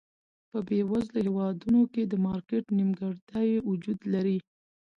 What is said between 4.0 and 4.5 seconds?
لري.